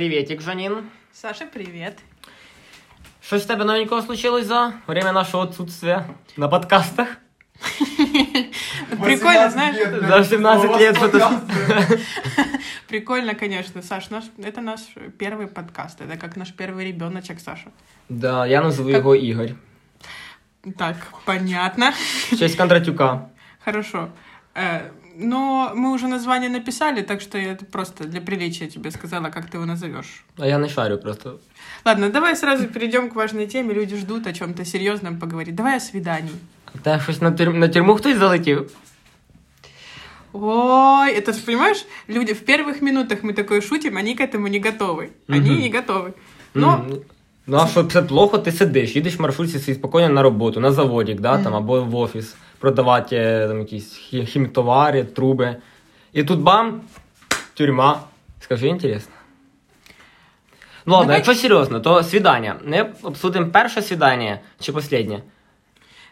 [0.00, 0.76] Привітик, Жанін.
[1.12, 1.98] Саша, привет.
[3.22, 6.04] Щось в тебе новенького случилось за время нашего отсутствия
[6.36, 7.08] на подкастах?
[9.02, 9.76] Прикольно, знаешь,
[10.08, 11.42] За 17 лет что-то...
[12.88, 14.80] прикольно, конечно, Саш, наш, это наш
[15.18, 17.70] первый подкаст, это как наш первый ребеночек, Саша.
[18.08, 19.48] Да, я назву Как- його Ігор.
[20.78, 21.92] Так, понятно.
[22.32, 23.28] В честь Кондратюка.
[23.64, 24.08] Хорошо.
[24.54, 24.80] Э,
[25.23, 29.57] но мы уже название написали, так что я просто для приличия тебе сказала, как ты
[29.57, 30.23] его назовешь.
[30.37, 31.37] А я не шарю просто.
[31.85, 33.73] Ладно, давай сразу перейдем к важной теме.
[33.73, 35.55] Люди ждут о чем-то серьезном поговорить.
[35.55, 36.33] Давай о свидании.
[36.83, 37.59] Та щось на, тюрм...
[37.59, 38.71] на тюрму хтось залетів?
[40.33, 44.59] Ой, это ж, понимаешь, люди в первых минутах мы такое шутим, они к этому не
[44.59, 45.09] готовы.
[45.27, 46.13] Они не готовы.
[46.53, 46.85] Но
[47.47, 50.71] Ну а що це плохо, ти сидиш, їдеш в маршрутці свій спокійно на роботу, на
[50.71, 51.55] заводик, да, там, Мгм.
[51.55, 55.55] або в офіс, продавати е, там, якісь хі- хімтовари, труби.
[56.13, 56.81] І тут бам,
[57.53, 57.99] тюрма.
[58.39, 59.13] Скажи, інтересно.
[60.85, 62.55] Ну ладно, якщо серйозно, то свідання.
[62.65, 65.21] Не обсудимо перше свідання чи останнє.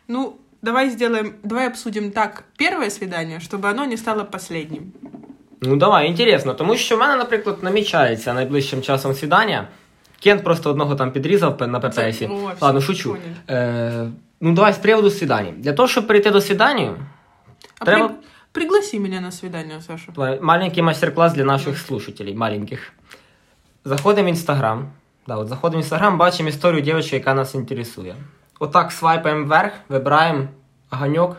[0.07, 4.83] Ну, давай сделаем, давай обсудим так первое свидание, чтобы оно не стало последним.
[5.61, 9.67] Ну давай, інтересно, тому що в мене, наприклад, намічається найближчим часом свідання.
[10.19, 12.29] Кент просто одного там підрізав на ППСі.
[12.61, 13.17] Ладно, шучу.
[13.49, 14.07] Е,
[14.41, 15.51] ну давай з приводу свідання.
[15.57, 16.95] Для того, щоб перейти до свідання,
[17.79, 18.15] А Треба- при-
[18.51, 20.37] пригласи меня на свидание, Саша.
[20.41, 22.93] Маленький мастер-класс для наших слушателей, маленьких.
[23.85, 24.89] Заходимо в Інстаграм.
[25.27, 28.15] Да, от заходимо в Інстаграм, бачимо історію дівчинки, яка нас інтересує.
[28.59, 30.47] Отак свайпаємо вверх, вибираємо
[30.89, 31.37] ганьок.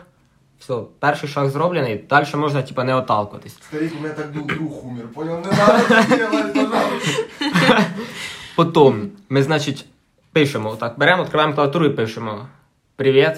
[0.59, 3.53] Все, перший шаг зроблений, далі можна типа не отталкуватись.
[3.61, 5.37] Старик, у меня так друг, друг умер, понял?
[5.39, 7.21] Не надо пожалуйста.
[8.60, 9.84] Потім ми, значить,
[10.32, 12.48] пишемо, отак, беремо, відкриваємо клавіатуру і пишемо:
[12.96, 13.32] Привіт,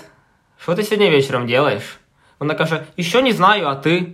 [0.63, 1.83] що ти сьогодні вечором робиш?
[2.39, 4.07] Вона каже: Еще не знаю, а ти?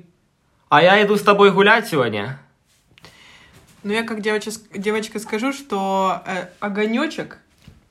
[0.69, 2.29] А я йду з тобою гуляти сьогодні.
[3.85, 7.39] Ну, я как девочка, девочка скажу, что э, огонечек,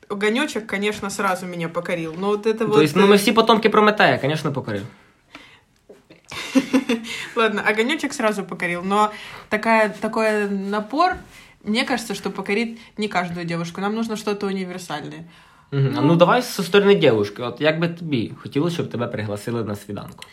[0.09, 2.15] огонечек, конечно, сразу меня покорил.
[2.17, 2.79] Но вот это вот...
[2.79, 4.85] Тобто, ну э, ми всі потомки Прометея, звісно, покорив.
[7.35, 9.11] Ладно, огонечек сразу покорил, но
[9.49, 11.15] такая, такой напор,
[11.63, 13.81] мне кажется, что покорит не каждую девушку.
[13.81, 15.25] Нам нужно что-то универсальное.
[15.71, 15.81] Угу.
[15.81, 16.15] Ну, Ну.
[16.15, 17.41] давай зі сторони дівушки.
[17.41, 20.25] От як би тобі хотілося, щоб тебе пригласили на свіданку?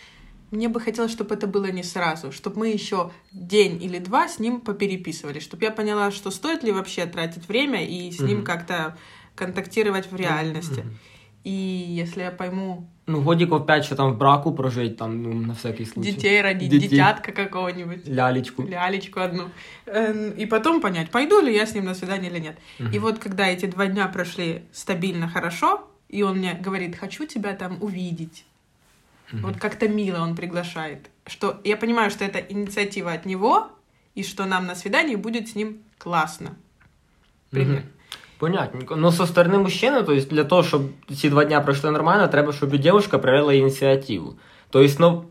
[0.52, 4.40] Мне бы хотелось, чтобы это было не сразу, чтобы мы еще день или два с
[4.40, 8.44] ним попереписывали, чтобы я поняла, что стоит ли вообще тратить время и с ним Мгм.
[8.44, 8.96] как-то
[9.36, 10.80] контактировать в реальности.
[10.80, 10.98] Мгм.
[11.45, 15.53] И если я пойму Ну, годіків 5, що там в браку прожить, там, ну, на
[15.53, 16.13] всякий случай.
[16.13, 16.89] детей родить, Детей.
[16.89, 18.63] детятка какого-нибудь, Лялечку.
[18.63, 19.43] лялечку одну,
[19.85, 22.57] эм, и потом понять, пойду ли я с ним на свидание или нет.
[22.79, 22.91] Мгм.
[22.95, 27.53] И вот когда эти два дня прошли стабильно хорошо, и он мне говорит, хочу тебя
[27.53, 28.43] там увидеть,
[29.33, 29.41] Мгм.
[29.43, 33.67] вот как-то мило он приглашает, что я понимаю, что это инициатива от него,
[34.15, 36.49] и что нам на свидании будет с ним классно.
[37.51, 37.79] Пример.
[37.79, 37.85] Мгм.
[38.37, 38.95] Понятненько.
[38.95, 40.81] Ну, со сторони мужчини, то есть для того, щоб
[41.15, 44.35] ці два дня пройшли нормально, треба, щоб і дівчинка проявила ініціативу.
[44.69, 45.23] Тобто, ну,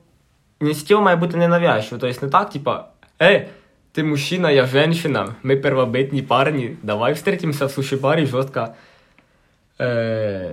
[0.61, 1.99] ініціатива має бути не навязчива.
[2.01, 2.89] Тобто не так, типа,
[3.23, 3.49] ей,
[3.93, 8.69] ти мужчина, я женщина, ми первобитні парні, давай встретимся в суші-барі жорстко.
[9.81, 10.51] Е,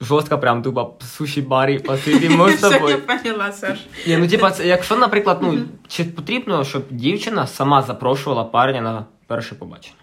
[0.00, 3.00] жорстко прям тупо в суші-барі посидимо з тобою.
[3.08, 3.78] я поняла, Саш.
[4.06, 9.04] Ні, ну типа, це, якщо, наприклад, ну, чи потрібно, щоб дівчина сама запрошувала парня на
[9.26, 9.96] перше побачення?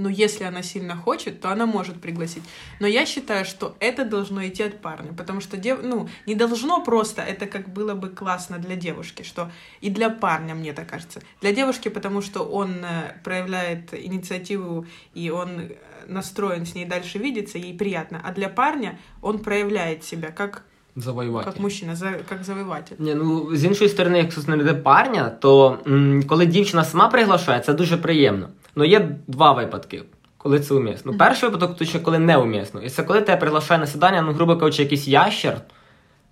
[0.00, 2.42] Но если она сильно хочет, то она может пригласить.
[2.80, 5.78] Но я считаю, что это должно идти от парня, потому что дев...
[5.82, 10.54] ну, не должно просто, это как было бы классно для девушки, что и для парня,
[10.54, 11.20] мне так кажется.
[11.40, 15.70] Для девушки, потому что он э, проявляет инициативу, и он э,
[16.08, 18.20] настроен с ней дальше видеться, ей приятно.
[18.22, 20.62] А для парня он проявляет себя как,
[20.96, 21.50] Завоювати.
[21.50, 22.96] как мужчина, за- как завоеватель.
[22.98, 27.72] Ні, ну з іншої сторони, якщо знайде парня, то м, коли дівчина сама приглашає, це
[27.72, 28.48] дуже приємно.
[28.75, 30.03] Ну є два випадки,
[30.37, 31.13] коли це умісно.
[31.17, 32.81] Перший випадок, то ще коли не умісно.
[32.81, 35.57] І це коли тебе приглашає на свидання, ну, грубо кажучи, якийсь ящер.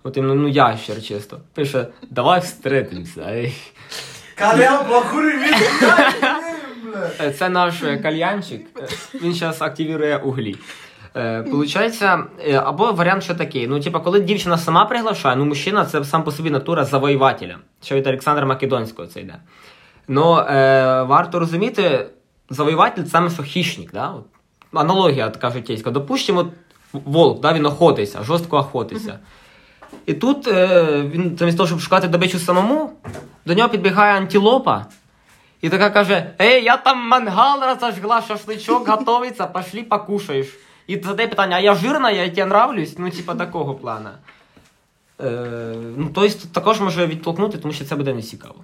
[0.02, 1.40] От іменно, ну ящер чисто.
[1.54, 2.42] Пише, давай.
[7.20, 8.66] Е, Це наш е, кальянчик.
[9.22, 10.56] Він зараз активує углі.
[11.16, 13.66] Е, Получається, е, або варіант ще такий.
[13.66, 17.56] Ну, типа, коли дівчина сама приглашає, ну мужчина це сам по собі натура завоювателя.
[17.82, 19.34] Що від Олександра Македонського це йде.
[20.08, 22.06] Ну, е, варто розуміти,
[22.49, 24.09] завоюватель це саме що хищник, да?
[24.09, 24.25] От,
[24.73, 25.91] аналогія така житейська.
[25.91, 26.47] Допустимо, от
[26.93, 29.19] волк, да, він охотиться, жорстко охотиться.
[30.05, 32.91] І тут е, він замість того, щоб шукати добичу самому,
[33.45, 34.85] до нього підбігає антилопа.
[35.61, 40.47] І така каже: Ей, я там мангал розожгла, шашличок готовиться, пошли покушаєш.
[40.87, 42.95] І задає питання, а я жирна, я тебе нравлюсь?
[42.97, 44.11] Ну, типа такого плана.
[45.21, 48.55] Е, ну, тобто, також може відтолкнути, тому що це буде не цікаво.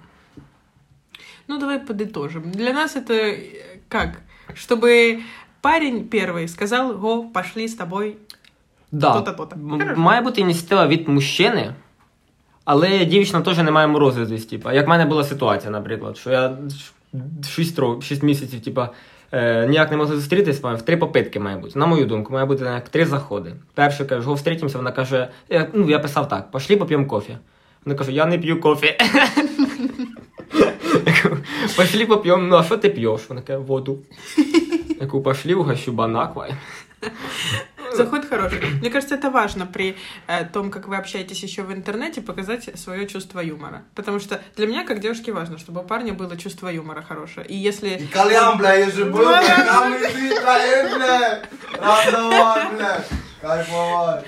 [1.48, 2.50] Ну, давай подытожим.
[2.52, 4.21] Для нас это э, Как?
[4.55, 5.21] Чтобы
[5.61, 8.17] парень первый сказал, го, пошли с тобой.
[8.91, 9.13] Да.
[9.13, 9.55] То-то, то-то.
[9.69, 10.01] Хорошо.
[10.01, 11.73] Має бути ініціатива від мужчини,
[12.65, 14.45] але дівчина теж не має морозитись.
[14.45, 14.73] Типа.
[14.73, 16.57] Як в мене була ситуація, наприклад, що я
[17.49, 18.89] 6, років, 6 місяців, типа,
[19.31, 21.79] е, ніяк не можу зустрітись, в три попитки має бути.
[21.79, 23.53] На мою думку, має бути як три заходи.
[23.73, 27.37] Перше кажу, го встрітимося, вона каже, е, ну я писав так, пошли поп'ємо кофе.
[27.85, 28.97] Вона каже, я не п'ю кофе.
[31.77, 33.21] Пошли поп'ємо, ну а що ти п'єш?
[33.29, 33.99] Вона каже, воду.
[34.99, 36.47] Я кажу, пошли угощу банаква.
[37.93, 38.59] Заход хороший.
[38.81, 39.95] Мне кажется, это важно при
[40.27, 43.83] э, том, как вы общаетесь еще в интернете, показать свое чувство юмора.
[43.95, 47.45] Потому что для меня, как девушки, важно, чтобы у парня было чувство юмора хорошее.
[47.47, 47.89] И если...
[47.89, 51.41] И кальян, бля, я же был, пока мы ты, бля.
[51.79, 53.05] Раздавай, бля.
[53.41, 54.25] Кайфовать.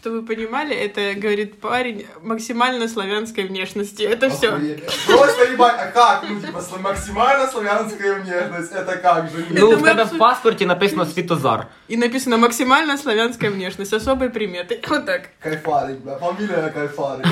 [0.00, 4.02] Чтобы вы понимали, это, говорит парень, максимально славянской внешности.
[4.02, 4.58] Это все.
[5.06, 6.24] Просто ебать, а как?
[6.26, 9.44] Ну, типа, максимально славянская внешность, это как же?
[9.50, 11.66] Ну, Это тебе абсолютно- в паспорті написано Світозар.
[11.88, 14.88] И написано максимально славянская внешность, особые приметы.
[14.88, 15.28] Вот так.
[15.40, 17.26] Кайфарик, бля, фамилия Кайфарик.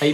[0.00, 0.06] А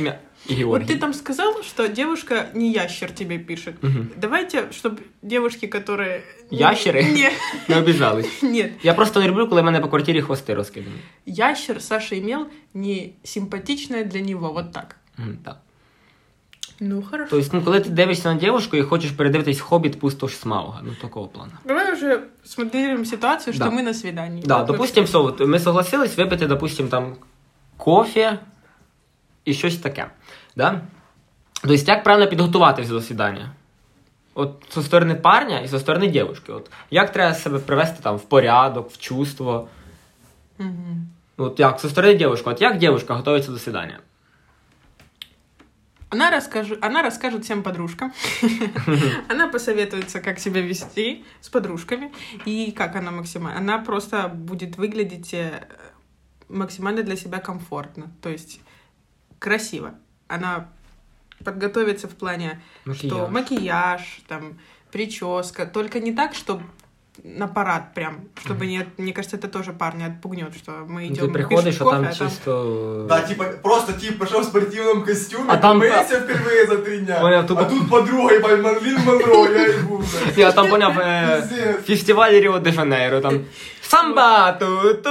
[0.50, 1.00] ім'я Вот ты Георгій.
[1.00, 3.76] там сказал, что девушка не ящер тебе пишет.
[3.84, 4.10] Мгм.
[4.18, 6.22] Давайте, чтобы девушки, которые...
[6.52, 7.04] Ящеры?
[7.14, 7.32] Не,
[7.68, 8.42] Не обіжались.
[8.44, 8.72] нет.
[8.84, 10.96] Я просто не люблю, коли в мене по квартирі хвости розкидані.
[11.26, 14.96] Ящер Саша имел не симпатичное для него, вот так.
[15.18, 15.58] Мгм, Так.
[16.80, 17.30] Ну, хорошо.
[17.30, 21.28] Тобто, ну, коли ти дивишся на дівчинку і хочеш передивитись хобіт пустош Смауга, ну такого
[21.28, 21.52] плану.
[21.66, 23.72] Давай уже смотрим ситуацию, что Да.
[23.72, 24.44] мы на свидании.
[24.46, 25.20] Да, Вот допустим, вообще.
[25.20, 27.16] все, от ми согласились випити, допустим, там
[27.78, 28.40] кофе
[29.46, 30.06] і щось таке.
[30.58, 30.82] Да?
[31.62, 33.50] Тобто, як правильно підготуватися до свідання?
[34.36, 36.52] От зі сторони парня і зі сторони дівчинки.
[36.52, 39.68] От як треба себе привести там в порядок, в чувство.
[40.58, 41.08] Мгм.
[41.38, 44.00] От як зі сторони дівчинки, от як дівчинка готується до свідання?
[46.14, 48.14] Она, расскажет, она расскажет всем подружкам.
[49.30, 52.12] Она посоветуется, как себя вести с подружками.
[52.46, 53.58] И как она максимально...
[53.58, 55.68] Она просто будет выглядеть э,
[56.50, 58.12] максимально для себя комфортно.
[58.22, 58.62] То есть
[59.40, 59.96] красиво.
[60.29, 60.69] Она
[61.45, 62.61] подготовится в плане,
[62.95, 64.59] что макияж, там,
[64.91, 65.67] прическа.
[65.67, 66.63] Только не так, что
[67.24, 68.86] на парад прям, чтобы не...
[68.98, 72.06] Мне кажется, это тоже парня отпугнет, что мы Ну, идем Ти приходиш, а кофе, там
[72.06, 73.06] а там чисто.
[73.10, 77.20] Да, типа, просто тип пошел в спортивном костюме, А там- мылся впервые за три дня.
[77.22, 80.32] Понял, тупо- А тут подруга, ебать, Марлин Монро, я ебу, бля.
[80.44, 81.86] Я там поняв е, Пиздец.
[81.86, 83.40] фестиваль Ріо де Жанейро, там
[83.82, 85.06] самба тут.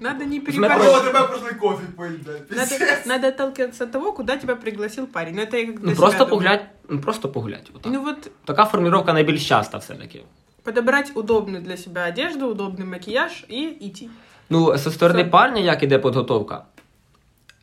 [0.00, 0.40] надо не Смотри.
[0.40, 0.78] переборщить.
[0.78, 2.50] Подруга, тебе пошли кофе пить, блядь.
[2.50, 3.06] Надо, Пиздец.
[3.06, 5.34] надо отталкиваться от того, куда тебя пригласил парень.
[5.34, 6.30] Ну, это я как для Ну себя просто думаю.
[6.36, 7.70] поглядь, ну просто поглядь.
[7.74, 7.92] Отак.
[7.92, 10.22] Ну вот, Така формулировка найбільш часта все-таки.
[10.65, 14.09] подобрать удобную для себя одежду, удобный макияж и идти.
[14.49, 15.29] Ну, зі сторони Все.
[15.29, 16.65] парня, як іде підготовка?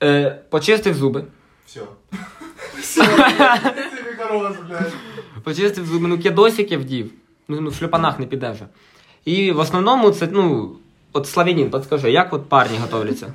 [0.03, 1.25] Е, почистив зуби.
[1.67, 1.81] Все.
[2.81, 4.93] Все, тебе хорош, блядь.
[5.45, 7.11] Почистив зуби, ну кедосики вдів.
[7.49, 8.67] Ну, ну в шлюпанах не піде вже.
[9.25, 10.77] І в основному це, ну,
[11.13, 13.33] от Славянин, подскажи, як от парні готовляться?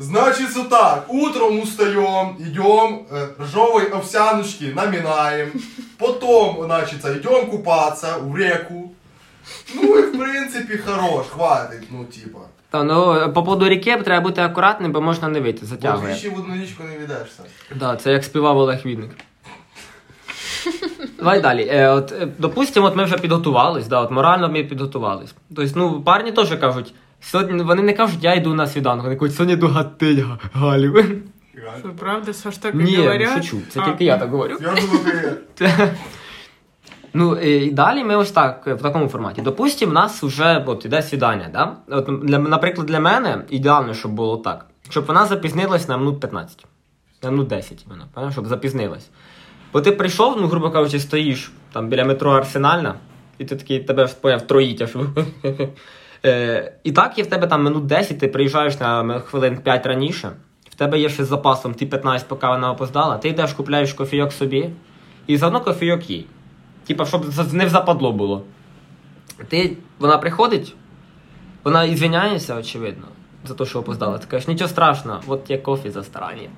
[0.00, 5.52] Значит, вот так, утром устаем, идем э, ржовой овсяночки наминаем,
[5.98, 8.94] потом, значит, идем купаться в реку.
[9.74, 12.38] Ну и в принципе хорош, хватит, ну типа.
[12.70, 16.14] Та, ну, по поводу ріки треба бути акуратним, бо можна не вийти, Вот затягує.
[16.14, 17.42] еще в одну речку не видашься.
[17.76, 19.10] Да, це як співав Олег Відник.
[21.18, 21.66] Давай далі.
[21.70, 25.34] Е, от, е, допустимо, от ми вже підготувались, да, от морально ми підготувались.
[25.56, 29.34] Тобто, ну, парні теж кажуть, сьогодні вони не кажуть, я йду на свіданок, вони кажуть,
[29.36, 31.04] сьогодні йду гатить Га- Галю.
[31.78, 33.34] Что, правда, Саш, так и Ні, говорят?
[33.44, 34.56] шучу, це А, тільки я так говорю.
[34.60, 35.90] Я думаю, привет.
[37.14, 39.42] Ну, і далі ми ось так, е, в такому форматі.
[39.42, 41.76] Допустимо, в нас вже от, іде свідання, да?
[41.96, 44.66] От, для, наприклад, для мене ідеально, щоб було так.
[44.90, 46.66] Щоб вона запізнилась на минут 15.
[47.22, 49.08] На минут 10 іменно, пам'ятаєш, щоб запізнилась.
[49.72, 52.94] Бо ти прийшов, ну, грубо кажучи, стоїш там біля метро Арсенальна,
[53.38, 54.90] і ти такий тебе ж поняв троїть аж.
[56.24, 60.30] Е, і так є в тебе там минут 10, ти приїжджаєш на хвилин 5 раніше,
[60.70, 64.32] в тебе є ще з запасом ті 15, поки вона опоздала, ти йдеш, купляєш кофійок
[64.32, 64.70] собі,
[65.26, 66.26] і заодно кофійок їй.
[66.86, 68.42] Типа, щоб не западло було.
[69.48, 70.74] Ти, вона приходить,
[71.64, 73.06] вона ізвиняється, очевидно,
[73.44, 74.18] за те, що опоздала.
[74.18, 76.48] Ти кажеш, нічого страшного, от є кофі за старання.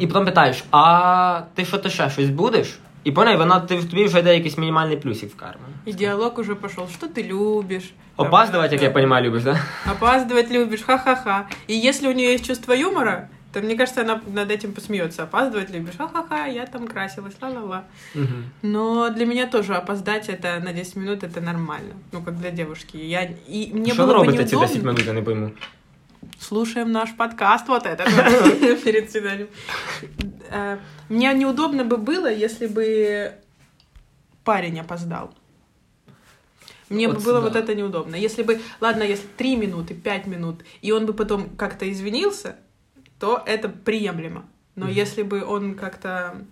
[0.00, 2.78] І потім питаєш, а ти що ти ще щось будеш?
[3.05, 5.69] І поняй, вона ти, тобі вже йде якийсь мінімальний плюсик в карман.
[5.87, 6.87] И диалог уже пошел.
[6.87, 7.93] Что ты любишь?
[8.15, 8.87] Там, Опаздувати, як да.
[8.87, 9.59] я розумію, любиш, да?
[9.91, 11.47] Опаздывать любишь, ха-ха-ха.
[11.69, 15.23] И если у нее есть чувство юмора, то мне кажется, она над этим посмеется.
[15.23, 17.83] Опаздывать любишь, ха-ха-ха, я там красилась, ла-ла-ла.
[18.15, 18.27] Угу.
[18.61, 21.93] Но для меня тоже опоздать это на 10 минут это нормально.
[22.11, 22.97] Ну, как для девушки.
[22.97, 24.91] Я, и мне Що ви было бы робите ці 10 неудобно.
[24.91, 25.51] минут, я не пойму.
[26.40, 28.06] Слушаем наш подкаст вот этот
[28.84, 29.48] перед свиданием.
[30.50, 30.78] Э,
[31.08, 33.32] Мне неудобно бы было, если бы
[34.44, 35.34] парень опоздал.
[36.88, 37.48] Мне Вот бы было да.
[37.48, 38.14] вот это неудобно.
[38.14, 42.56] Если бы, ладно, если 3 минуты, 5 минут, и он бы потом как-то извинился,
[43.18, 44.46] то это приемлемо.
[44.76, 46.44] Но если бы он как-то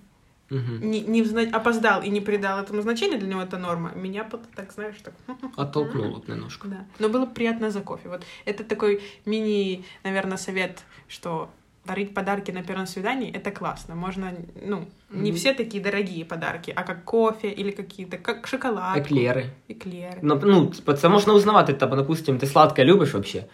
[0.51, 0.91] Мгм.
[0.91, 4.41] не, не взна- опоздал и не придал этому значения, для него это норма, меня бы
[4.55, 5.15] так, знаешь, так...
[5.57, 6.69] Оттолкнуло б немножко.
[6.69, 6.85] Да.
[6.99, 8.09] Но было бы приятно за кофе.
[8.09, 11.49] Вот это такой мини, наверное, совет, что
[11.87, 13.95] дарить подарки на первом свидании это классно.
[13.95, 14.33] Можно,
[14.63, 18.97] ну, не все такие дорогие подарки, а как кофе или какие-то, как шоколад.
[18.97, 19.51] Еклери.
[19.69, 20.19] Эклеры.
[20.23, 23.45] Ну, ну, типа, це можна узнавати, типа, допустим, ти сладке любиш вообще.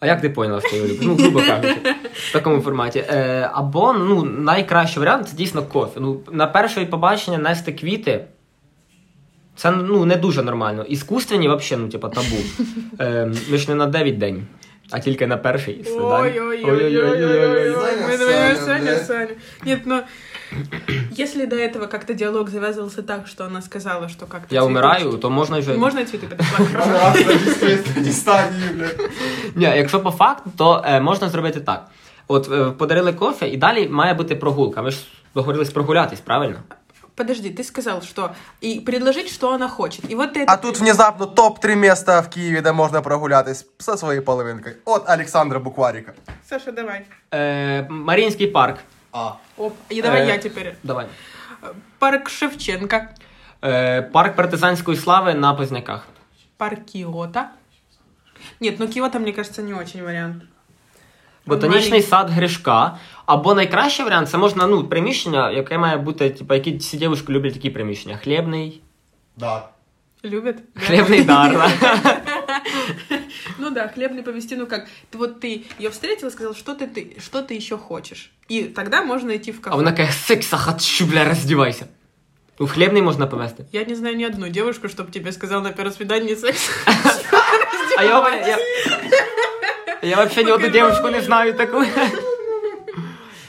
[0.00, 0.98] А як ти поняла, що я люблю?
[1.02, 1.76] Ну, грубо кажучи,
[2.12, 3.04] в такому форматі.
[3.08, 6.00] Е, або ну, найкращий варіант це дійсно кофе.
[6.00, 8.24] Ну, на перше побачення нести квіти.
[9.56, 10.84] Це ну, не дуже нормально.
[10.84, 12.36] Іскусственні взагалі, ну, типа, табу.
[13.00, 14.46] Е, ми ж не на 9 день,
[14.90, 16.18] а тільки на перший свидання.
[16.20, 17.74] Ой-ой-ой-ой-ой-ой.
[18.16, 19.28] Саня, Саня, Саня,
[19.64, 20.04] блядь.
[20.49, 20.61] Саня.
[20.61, 24.55] Нет, но если до этого как-то диалог завязывался так, что она сказала, что как-то...
[24.55, 25.73] Я цветочки- умираю, то можна вже.
[25.73, 26.65] Можно и цветы подошла?
[26.65, 26.91] Хорошо.
[26.91, 28.99] Раз на дискретной дистании, блядь.
[29.55, 31.87] Ні, якщо по факту, то е, можна зробити так.
[32.27, 34.81] От е, подарили кофе, і далі має бути прогулка.
[34.81, 34.97] Ми ж
[35.35, 36.57] договорились прогулятись, правильно?
[37.15, 38.31] Подожди, ты сказал, что...
[38.61, 40.11] И предложить, что она хочет.
[40.11, 40.43] И вот ты...
[40.47, 44.75] А тут внезапно топ-3 места в Києві, де можна прогулятись зі своєю половинкою.
[44.85, 46.13] От Олександра Букваріка.
[46.49, 47.01] Саша, давай.
[47.33, 48.77] Е, Маріїнський парк.
[49.12, 49.36] А.
[49.56, 49.74] Оп.
[49.90, 50.76] И давай Э, я теперь.
[50.82, 51.06] Давай.
[51.98, 53.00] Парк Шевченко.
[53.64, 56.06] Е, парк партизанської слави на Позняках.
[56.56, 57.40] Парк Киото.
[58.60, 60.42] Нет, ну Киото, мне кажется, не очень вариант.
[61.46, 62.96] Ботанічний сад Гришка.
[63.26, 67.54] Або найкращий варіант це можна ну, приміщення, яке має бути, типу, які всі дівчатки люблять
[67.54, 68.16] такі приміщення.
[68.16, 68.80] Хлібний.
[69.36, 69.68] Да.
[70.24, 70.56] Любит?
[70.74, 70.80] Да.
[70.80, 71.52] Хлібний дар.
[71.80, 72.16] да.
[73.57, 76.87] Ну да, хлебный повести, ну как, ты вот ты ее встретил и сказал, что ты,
[76.87, 78.31] ты, что ты еще хочешь.
[78.49, 79.75] И тогда можно идти в А кафе.
[79.77, 81.85] вона каже, секса хочу, бля, роздівайся.
[82.59, 83.65] У хлібний можна повести.
[83.71, 86.69] Я не знаю ни одну девушку, чтобы тебе сказал на первом свидании секс.
[87.97, 88.57] А я, я,
[90.01, 91.25] я вообще ни одну Покажи девушку не мені.
[91.25, 91.83] знаю таку.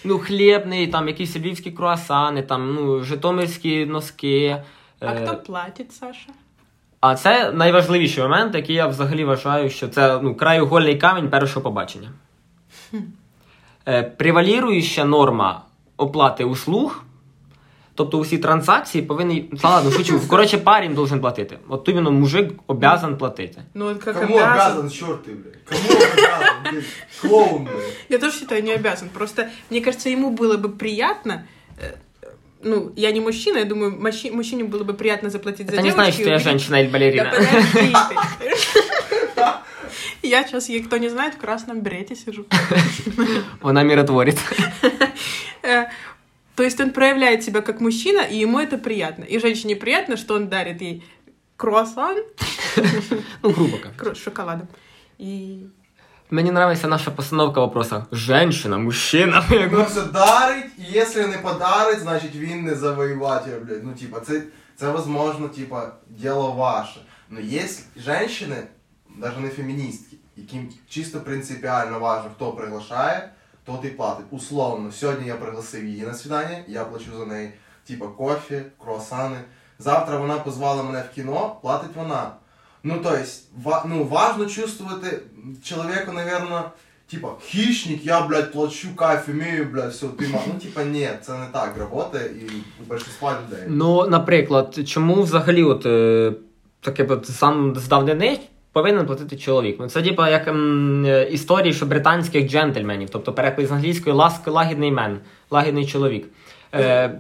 [0.05, 4.63] Ну, хлібний, там якісь львівські круасани, там, ну, житомирські носки.
[5.01, 6.29] А е, кто платит, Саша?
[7.01, 12.11] А це найважливіший момент, який я взагалі вважаю, що це ну, краєугольний камінь першого побачення.
[13.89, 15.63] Е, преваліруюча норма
[15.97, 17.03] оплати услуг,
[17.95, 19.41] тобто усі транзакції повинні.
[19.41, 20.21] Та ладно, шучу.
[20.29, 21.59] Коротше, парень должен платити.
[21.69, 23.63] От іменно мужик обязан платити.
[23.75, 24.53] Ну вот как Кому обязан.
[24.53, 25.65] обязан, черт ты, блядь?
[25.65, 26.57] Кому обязан?
[26.65, 28.07] Ты клоун, блядь.
[28.09, 29.09] Я тоже считаю, не обязан.
[29.09, 31.47] Просто, мне кажется, ему было бы приятно...
[32.64, 35.90] Ну, я не мужчина, я думаю, мужчи- мужчине было бы приятно заплатить за Це не
[35.90, 36.02] девочку.
[36.04, 37.32] значить, и що я увидеть- женщина или Да балерина.
[37.32, 39.46] подожди ты.
[40.24, 42.46] Я сейчас, ей кто не знает, в красном берете сижу.
[43.62, 44.38] Вона миротворить.
[45.64, 45.86] Э,
[46.56, 49.24] То есть он проявляет себя как мужчина, и ему это приятно.
[49.26, 51.04] И женщине приятно, что он дарит ей
[51.58, 52.18] круассан
[53.44, 53.78] Ну, грубо
[54.16, 54.68] с шоколадом.
[55.20, 55.68] И
[56.34, 58.06] Мені подобається наша постановка вопроса.
[58.12, 59.44] Женщина, мужчина.
[59.72, 63.84] Ну все дарить, і якщо не подарить, значить він не завоюватель, блядь.
[63.84, 64.42] Ну, типа, це,
[64.76, 67.00] це возможно, типа, діло ваше.
[67.30, 67.62] Но є
[67.98, 68.64] жінки,
[69.18, 73.32] навіть не феміністки, яким чисто принципіально важно, хто приглашає,
[73.66, 74.26] тот і платить.
[74.32, 77.54] Условно, сьогодні я пригласив її на свидання, я плачу за неї,
[77.88, 79.38] типа, кофе, круасани.
[79.80, 82.32] Завтра вона позвала мене в кіно, платить вона.
[82.84, 85.04] Ну, то есть, ва- ну, важно чувствовать
[85.64, 86.64] человеку, наверное,
[87.08, 91.46] типа, хищник, я, блядь, плачу, кайф имею, блядь, все, ты Ну, типа, нет, це не
[91.52, 92.46] так работает, і
[92.82, 93.66] у большинства людей.
[93.68, 96.34] Ну, наприклад, чому взагалі от е,
[96.82, 98.40] таке сам з давнини
[98.72, 99.76] повинен платити чоловік?
[99.80, 104.48] Ну, це типа як м, е, історії, що британських джентльменів, тобто переклад з англійської ласк,
[104.48, 105.20] лагідний мен,
[105.52, 106.28] лагідний чоловік.
[106.74, 107.20] Е,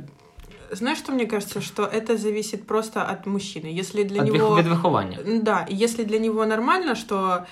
[0.71, 1.61] знаешь, что мне кажется?
[1.61, 3.79] Что это зависит просто от мужчины.
[3.79, 4.61] Если для від, него...
[4.61, 5.17] виховання.
[5.41, 7.45] Да, если для него нормально, что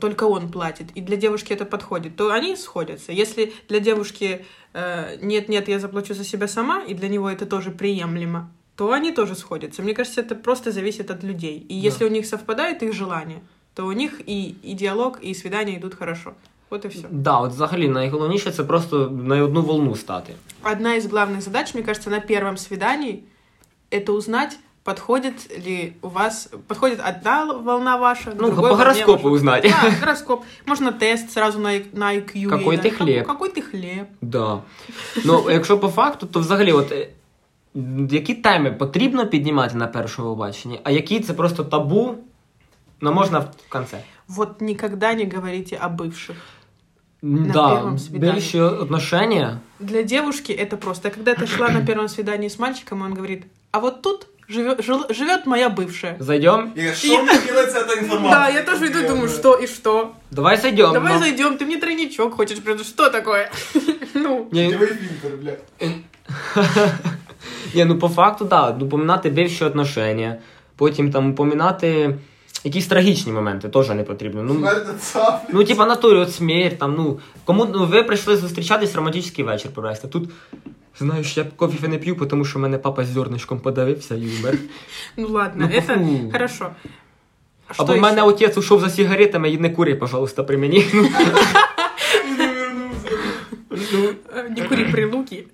[0.00, 3.12] только он платит, и для девушки это подходит, то они сходятся.
[3.12, 4.44] Если для девушки
[4.74, 9.12] э, нет-нет, я заплачу за себя сама, и для него это тоже приемлемо, то они
[9.12, 9.82] тоже сходятся.
[9.82, 11.66] Мне кажется, это просто зависит от людей.
[11.68, 13.42] И если у них совпадает их желание,
[13.74, 16.34] то у них и, и диалог, и свидания идут хорошо.
[16.69, 17.07] Вот и все.
[17.11, 20.33] Да, от взагалі найголовніше це просто на одну волну стати.
[20.71, 23.23] Одна из главных задач, мне кажется, на первом свидании,
[23.91, 29.23] это узнать, подходит ли у вас, подходит одна волна ваша, Ну, другой по волне гороскопу
[29.23, 29.27] ваша.
[29.35, 29.63] узнать.
[29.63, 30.43] Да, гороскоп.
[30.65, 32.49] Можно тест сразу на, на IQ.
[32.49, 32.93] Какой ей ты дать.
[32.93, 33.27] хлеб.
[33.27, 34.07] Какой ты хлеб.
[34.21, 34.59] Да.
[35.25, 37.09] Ну, якщо по факту, то взагалі, от е,
[38.09, 42.15] які теми потрібно піднімати на першому побаченні, а які це просто табу,
[43.01, 43.97] ну можна в кінці.
[44.27, 46.35] Вот никогда не говорите о бывших.
[47.25, 48.35] да, первом свидании.
[48.35, 49.59] більші отношення.
[49.79, 51.07] Для девушки это просто.
[51.07, 54.79] Я когда-то шла на первом свидании с мальчиком, и он говорит, а вот тут живет,
[54.85, 56.15] жил- живет моя бывшая.
[56.19, 56.71] Зайдем?
[56.77, 58.31] И что мне делать с этой информацией?
[58.31, 60.11] Да, я тоже иду, думаю, что и что.
[60.31, 60.93] Давай зайдем.
[60.93, 61.19] Давай ну.
[61.19, 62.87] зайдем, ты мне тройничок хочешь, придумать.
[62.87, 63.51] что такое?
[64.13, 65.53] Ну, Ні, Сетевой фильтр, бля.
[67.75, 68.77] ні, ну по факту, так.
[68.77, 70.35] Да, упоминати бивші отношення,
[70.75, 72.15] потім там упоминати
[72.65, 74.43] якісь трагічні моменти теж не потрібно.
[74.43, 75.49] Ну, Смотри, это цапли.
[75.53, 80.07] Ну, типа, натурі, от смерть, там, ну, кому ну, ви прийшли зустрічатись романтичний вечір провести.
[80.07, 80.29] Тут,
[80.99, 84.57] знаєш, я кофе не п'ю, тому що мене папа з зерничком подавився і умер.
[85.17, 86.31] ну ладно, Ну, это фу.
[86.31, 86.69] хорошо.
[87.73, 88.29] Что Або в мене еще?
[88.29, 90.85] отець ушов за сигаретами і не кури, пожалуйста, при мені.
[90.93, 91.01] Ну,
[92.37, 93.09] Не вернулся.
[94.35, 95.45] Э, Не кури прилуки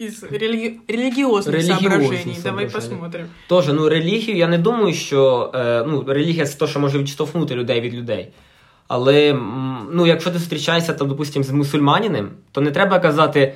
[0.00, 2.24] из религи- религиозных Религиозных соображений.
[2.24, 2.68] Давай соображений.
[2.70, 3.26] посмотрим.
[3.48, 7.54] Тоже, ну, релігію, я не думаю, що е, ну, релігія це те, що може відштовхнути
[7.54, 8.28] людей від людей.
[8.88, 13.54] Але м, ну, якщо ти зустрічаєшся, там, допустим, з мусульманиним, то не треба казати,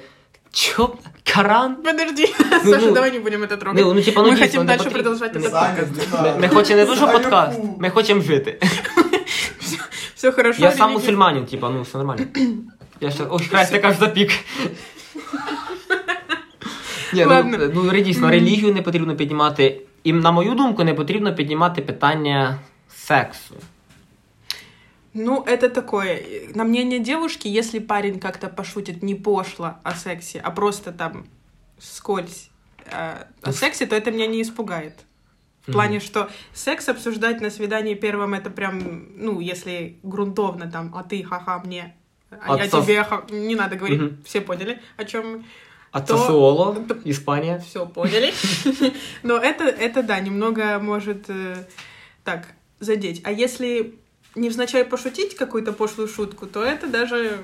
[0.53, 0.91] що,
[1.35, 1.75] Коран?
[1.77, 2.29] Подожди,
[2.65, 3.85] Ну, Саша, ну, давай не будем это трогать.
[3.85, 5.03] Ну, ну, типа, ну, Мы дійсно, хотим не дальше потрібно.
[5.03, 6.13] продолжать этот Саня, подкаст.
[6.13, 6.41] не Ми, надо.
[6.41, 7.77] ми хочемо не то, що Саня, подкаст, фу.
[7.81, 8.61] ми хочемо жити.
[10.15, 10.63] Все хорошо.
[10.63, 12.25] Я сам религия- мусульманин, типа, ну все нормально.
[13.01, 13.23] Я ще.
[13.31, 14.31] Ой, Хрест, яка ж запік.
[17.13, 17.59] Ні, Ладно.
[17.75, 19.81] ну, ну дійсно, релігію не потрібно піднімати.
[20.05, 23.55] І на мою думку, не потрібно піднімати питання сексу.
[25.15, 26.23] Ну, это такое.
[26.55, 31.27] На мнение девушки, если парень как-то пошутит не пошло о сексе, а просто там
[31.79, 32.51] скользь
[32.85, 34.95] э, о сексе, то это меня не испугает.
[35.67, 41.03] В плане, что секс обсуждать на свидании первом это прям, ну, если грунтовно там, а
[41.03, 41.95] ты ха-ха мне,
[42.31, 42.87] а я Отцов.
[42.87, 43.25] тебе ха...
[43.31, 44.23] не надо говорить, Мгм.
[44.25, 45.45] все поняли, о чем
[45.93, 45.93] мы.
[45.93, 47.57] А То- Сосуоло, Іспанія.
[47.57, 48.33] Все поняли.
[49.23, 51.57] Но это, это да, немного может э,
[52.23, 52.49] так
[52.81, 53.21] задеть.
[53.25, 53.91] А если
[54.37, 57.39] невзначай пошутить какую-то пошлую шутку, то это даже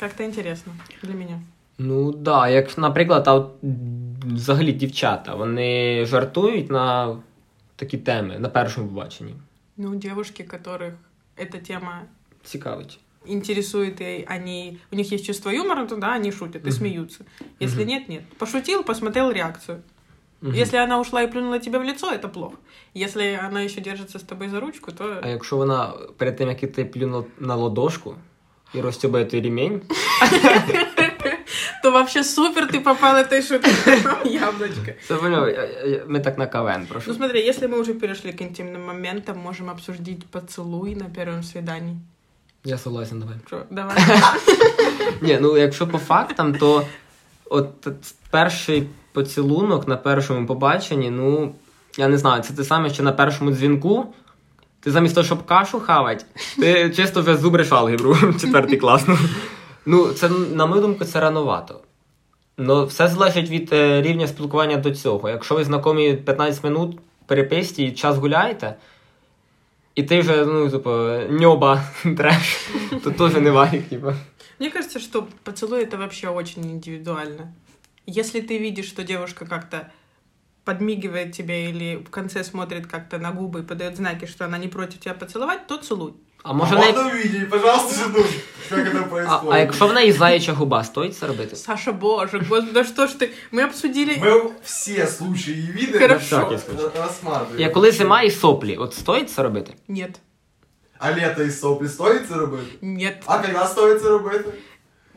[0.00, 0.72] как-то интересно
[1.02, 1.40] для меня.
[1.78, 7.16] Ну да, як, наприклад, а от, м, взагалі дівчата, вони жартують на
[7.76, 9.34] такі теми на першому побаченні.
[9.76, 10.92] Ну, девушки, которых
[11.38, 12.02] эта тема
[12.44, 12.98] Цікавить.
[13.24, 17.24] интересует, и они, у них есть чувство юмора, то да, они шутят и смеются.
[17.60, 18.22] Если нет, нет.
[18.38, 19.82] Пошутил, посмотрел реакцию.
[20.42, 20.54] Мгм.
[20.54, 22.56] Если она ушла и плюнула тебе в лицо, это плохо.
[22.94, 25.20] Если она еще держится с тобой за ручку, то...
[25.22, 28.14] А якщо вона перед тим, як ти плюнув на ладошку
[28.74, 29.82] і розтюбає той ремінь,
[31.82, 34.32] то вообще супер ты попал этой шуткой.
[34.32, 34.92] Яблочко.
[35.08, 37.14] це поняв, я- я- ми так на КВН Ну прошу.
[37.14, 41.96] смотри, если мы уже перешли к интимным моментам, можем обсудить поцелуй на первом свидании.
[42.63, 43.35] Я согласен, давай.
[43.47, 43.97] Что, давай.
[45.21, 46.85] Ні, ну якщо по фактам, то
[47.49, 47.87] от
[48.29, 51.55] перший поцілунок на першому побаченні, ну
[51.97, 54.13] я не знаю, це те саме, що на першому дзвінку.
[54.79, 56.25] Ти замість того, щоб кашу хавати,
[56.59, 59.05] ти чисто вже зубриш алгебру четвертий клас.
[59.85, 61.79] Ну, це, на мою думку, це рановато.
[62.57, 65.29] Ну, все залежить від е, рівня спілкування до цього.
[65.29, 68.75] Якщо ви знайомі 15 минут переписці і час гуляєте,
[69.95, 70.89] і ти вже, ну, типу,
[71.29, 71.83] ньоба
[72.17, 72.69] треш,
[73.03, 74.13] то теж не варік, типу.
[74.59, 77.53] Мне кажется, что поцелуй это вообще очень индивидуально.
[78.05, 79.91] Если ты видишь, что девушка как-то
[80.63, 84.67] подмигивает тебе или в конце смотрит как-то на губы и подает знаки, что она не
[84.67, 86.13] против тебя поцеловать, то целуй.
[86.42, 86.86] А може а не...
[86.92, 88.24] можно увидеть, пожалуйста, жену,
[88.70, 89.52] как это А, происходит.
[89.52, 91.56] а якщо в неї заяча губа, стоїть це робити?
[91.56, 93.28] Саша, боже, господи, да что ж ты?
[93.52, 94.12] Мы обсудили...
[94.22, 96.36] Мы все случаи и виды Хорошо.
[96.38, 97.00] на- Всякий случай.
[97.00, 97.60] рассматриваем.
[97.60, 99.72] Я коли зима і соплі, от стоїть це робити?
[99.88, 100.20] Нет,
[100.98, 102.64] А лето і соплі стоїть це робити?
[102.82, 103.16] нет.
[103.26, 104.44] А коли стоїть це робити?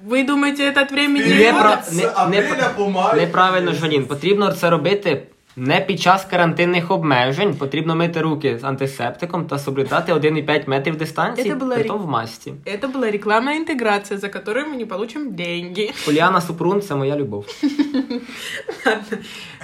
[0.09, 1.83] Вы думаете, это от времени Період Не про- года?
[1.89, 3.15] з не- не апреля про- по май.
[3.19, 4.05] Неправильно, Жанін.
[4.05, 7.55] Потрібно це робити не під час карантинних обмежень.
[7.55, 12.07] Потрібно мити руки з антисептиком та соблюдати 1,5 метрів дистанції, Це була притом рі- в
[12.07, 12.53] масці.
[12.65, 15.91] Это была рекламная интеграция, за которую мы не получим деньги.
[16.05, 17.45] Поліана Супрун це моя любов.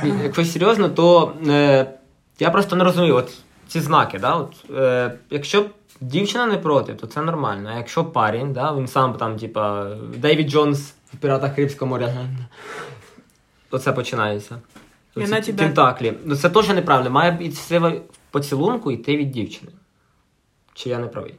[0.03, 1.85] Ні, Якщо серйозно, то е,
[2.39, 3.31] я просто не розумію, от
[3.67, 5.65] ці знаки, да, от, е, якщо
[6.01, 7.69] дівчина не проти, то це нормально.
[7.73, 12.13] А якщо парень, да, він сам там, типа, Дейвід Джонс в Піратах Карибського моря,
[13.69, 14.55] то це починається.
[15.16, 16.12] І вона тебе- Тентаклі.
[16.24, 17.10] Ну це теж неправильно.
[17.10, 19.72] Має ініціатива в поцілунку йти від дівчини.
[20.74, 21.34] Чи я не правий?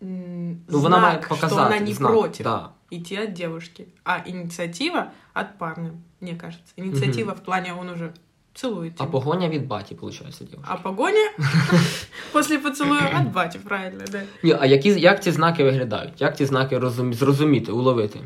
[0.00, 1.54] Ну, вона має показати.
[1.54, 2.68] что она не знак, против Да.
[2.92, 3.86] идти от девушки.
[4.04, 6.72] А инициатива от парня, мне кажется.
[6.76, 8.10] Инициатива в плане он уже
[8.54, 10.62] целует А погоня від баті, виходить, дівчина.
[10.66, 11.30] А погоня
[12.32, 14.22] после поцелуя от бати, правильно, да.
[14.42, 16.20] Ні, а які, як ці знаки виглядають?
[16.20, 18.20] Як ці знаки розум, зрозуміти, уловити?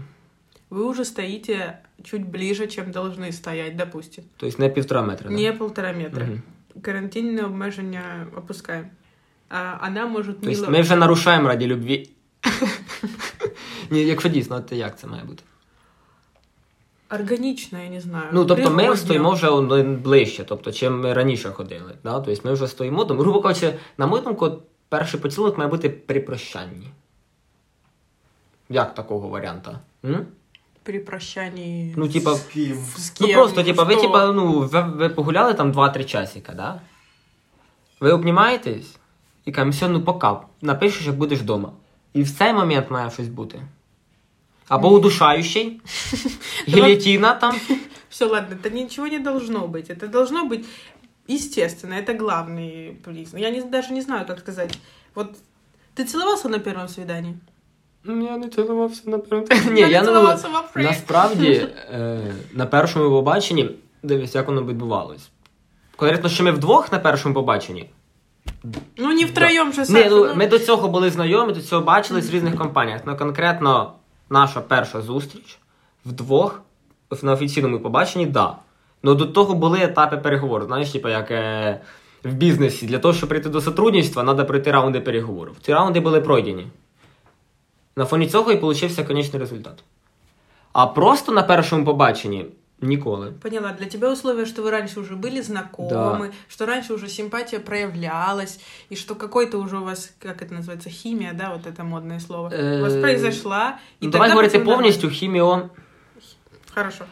[0.73, 4.25] Вы уже стоите чуть ближе, чем должны стоять, допустим.
[4.39, 5.29] Тобто не півтора метра.
[5.29, 5.35] да?
[5.37, 6.25] Не полтора метра.
[6.25, 6.43] Мгм.
[6.83, 8.91] Карантинное обмеження опускаем.
[9.51, 10.71] А она может Тобто мило...
[10.71, 12.11] ми вже нарушаємо раді любві.
[13.91, 15.43] Ні, якщо дійсно, то як це має бути?
[17.11, 18.27] Органично, я не знаю.
[18.33, 21.95] Ну, тобто ми стоїмо вже ближче, тобто, чим ми раніше ходили.
[22.05, 22.21] Да?
[22.21, 23.05] Тобто ми вже стоїмо.
[23.05, 26.89] Тому, грубо кажучи, на мою думку, перший поцілунок має бути при прощанні.
[28.69, 29.81] Як такого варіанта?
[30.05, 30.27] М?
[30.84, 32.78] При прощании Ну, типа, З ким?
[32.98, 34.02] с ну кем, просто, типа, ви, что?
[34.02, 36.82] типа, ну, ви, ви погуляли там 2-3 часика, да?
[38.00, 38.96] Ви обнімаєтесь
[39.46, 40.42] і кажемо, все, ну пока.
[40.62, 41.72] Напишеш, як будеш вдома.
[42.14, 43.62] І в цей момент має щось бути.
[44.68, 45.82] Або удушаючий,
[46.68, 47.56] гілітіна там.
[48.10, 49.90] Все, ладно, это ничего не должно быть.
[49.90, 50.66] Это должно быть
[51.30, 51.96] естественно.
[51.96, 53.42] Это главный признак.
[53.42, 54.80] Я не, даже не знаю, как сказать.
[55.16, 55.38] Вот
[55.96, 57.38] ты целовался на первом свидании?
[58.05, 59.47] Ну, Я не цілувався наперед.
[59.51, 61.53] Я Ні, не я цілувався насправді
[61.93, 62.21] е,
[62.53, 63.71] на першому побаченні,
[64.03, 65.31] дивись, як воно відбувалось.
[65.97, 67.91] Конкретно, що ми вдвох на першому побаченні.
[68.97, 70.35] Ну, не втроем же, Ні, ну, ну.
[70.35, 73.01] ми до цього були знайомі, до цього бачились в різних компаніях.
[73.07, 73.93] Ну, конкретно
[74.31, 75.59] наша перша зустріч
[76.07, 76.63] вдвох
[77.23, 78.57] на офіційному побаченні, да.
[79.03, 80.65] Ну до того були етапи переговору.
[80.65, 81.81] Знаєш, типу, як е,
[82.25, 85.55] в бізнесі, для того, щоб прийти до сотрудничества, треба пройти раунди переговорів.
[85.61, 86.67] Ці раунди були пройдені.
[87.96, 89.84] На фоні цього і получився конечний результат.
[90.74, 92.46] А просто на першому побаченні
[92.82, 93.32] ніколи.
[93.32, 98.60] Поняла, для тебя условие, что вы раньше уже были знакомы, что раньше уже симпатия проявлялась,
[98.92, 102.48] и что какой-то уже у вас, как это называется, химия, да, вот это модное слово,
[102.48, 103.80] у вас Э, произошла.
[104.02, 105.46] И Ну, давай тогда говорити потом повністю хіміо.
[105.48, 105.70] нормально.
[106.74, 107.06] Хорошо.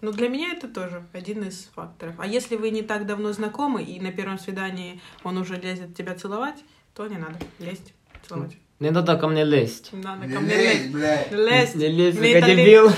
[0.00, 2.14] Но для меня это тоже один из факторов.
[2.18, 6.14] А если вы не так давно знакомы, и на первом свидании он уже лезет тебя
[6.14, 7.94] целовать, то не надо лезть,
[8.28, 8.56] целовать.
[8.79, 9.91] Не треба ко мне лезть.
[9.93, 10.91] Надо Не ко мне лезть.
[10.91, 11.31] блядь.
[11.31, 11.75] Лезть.
[11.75, 12.43] Не лезь, лень.
[12.45, 12.91] дебил.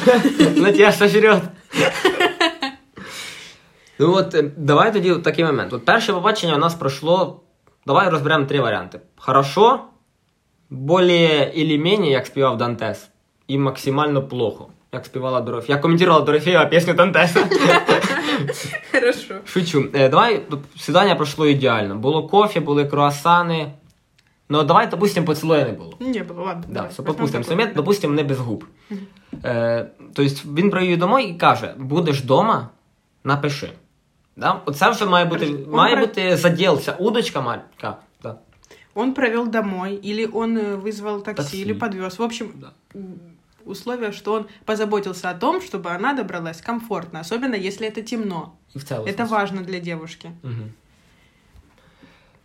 [0.58, 1.42] На тебя сожрет.
[4.00, 5.74] Ну от, е, давай тоді такий момент.
[5.74, 7.42] От перше побачення у нас пройшло.
[7.86, 9.00] Давай розберемо три варіанти.
[9.18, 9.80] Хорошо,
[10.70, 13.10] более или менее, як співав Дантес,
[13.48, 15.76] і максимально плохо, як співала Дорофея.
[15.76, 17.40] Я коментувала Дорофеєва пісню Дантеса.
[18.92, 19.36] Хорошо.
[19.46, 19.86] Шучу.
[19.94, 20.42] Е, давай,
[20.78, 21.96] свідання пройшло ідеально.
[21.96, 23.72] Було кофе, були круасани.
[24.49, 25.97] Ну, давай, допустим, поцілуя не було.
[26.01, 26.65] Не было, ладно.
[26.69, 26.91] Да, давай.
[26.91, 27.57] все, Возьмем попустимо такой.
[27.57, 28.65] момент, допустимо, не без губ.
[29.45, 32.69] Е, тобто він привів домой і каже: будеш вдома,
[33.25, 33.73] напиши.
[34.37, 34.61] Да?
[34.67, 35.71] Оце вже має бути, Хорошо.
[35.71, 37.97] має Он про- бути заділ, ця удочка маленька.
[38.23, 38.37] Да.
[38.95, 41.61] Он провел домой, или он э, вызвал такси, Такси.
[41.63, 42.19] или подвез.
[42.19, 42.71] В общем, Да.
[42.97, 43.05] м,
[43.65, 48.53] условие, что он позаботился о том, чтобы она добралась комфортно, особенно если это темно.
[48.75, 49.07] І в цілому.
[49.07, 50.31] Это важно для девушки.
[50.43, 50.53] Угу.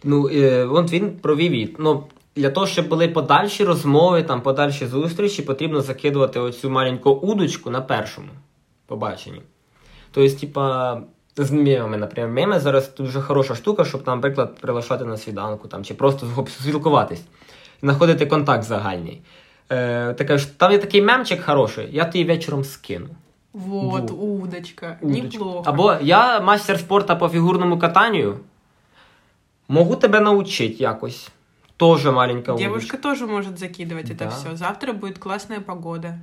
[0.05, 1.77] Ну, е, от він провів її.
[1.79, 2.05] Ну,
[2.37, 7.81] для того, щоб були подальші розмови, там, подальші зустрічі, потрібно закидувати оцю маленьку удочку на
[7.81, 8.29] першому
[8.87, 9.43] побаченні.
[10.11, 11.01] Тобто, типа,
[11.37, 15.95] з мемами, наприклад, меми зараз дуже хороша штука, щоб, наприклад, приглашати на свіданку там, чи
[15.95, 17.23] просто спілкуватись,
[17.83, 19.23] знаходити контакт загальний.
[19.71, 23.07] Е, ти кажеш, там є такий мемчик хороший, я тобі вечором скину.
[23.53, 24.17] Вот, Во.
[24.17, 24.99] удочка.
[25.01, 25.23] Удочка.
[25.23, 25.63] Неплохо.
[25.67, 28.35] Або я мастер спорту по фігурному катанню.
[29.69, 31.29] Можу тебе научити якось.
[31.77, 32.69] Тоже маленька удочка.
[32.69, 34.57] Девушка тоже может закидывать это все.
[34.57, 36.19] Завтра будет классная погода.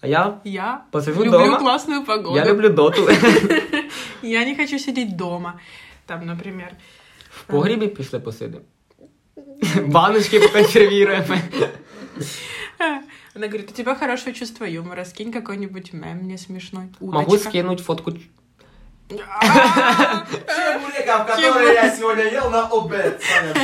[0.00, 1.58] А я, Я Посижу люблю дома.
[1.58, 2.36] классную погоду.
[2.36, 3.08] я люблю доту.
[4.22, 5.60] Я не хочу сидеть дома.
[6.06, 6.72] Там, например.
[7.30, 8.64] В погрібі пішли посидимо.
[9.86, 11.36] Баночки поконсервіруємо.
[13.34, 16.84] Она говорит, у тебя хорошее чувство юмора, скинь какой-нибудь мем мне смешной.
[17.00, 17.18] Удочка.
[17.20, 18.12] Могу скинуть фотку.
[20.56, 23.22] Чебурека, в который я сегодня ел на обед.
[23.22, 23.54] Саня,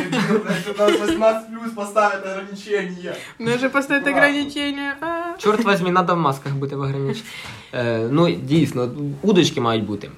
[0.45, 3.15] блядь, нас 18 плюс поставят ограничения.
[3.39, 4.19] Нужно поставить Ладно.
[4.19, 4.97] ограничения.
[5.39, 7.29] Чорт возьмі, треба в масках бути в ограниченні.
[7.73, 8.91] Е, ну, дійсно,
[9.23, 10.11] удочки мають бути.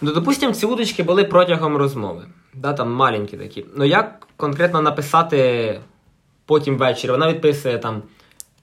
[0.00, 2.26] Ну, допустимо, ці удочки були протягом розмови.
[2.54, 3.66] Да, там маленькі такі.
[3.76, 5.80] Ну як конкретно написати
[6.46, 7.10] потім ввечері?
[7.10, 8.02] Вона відписує там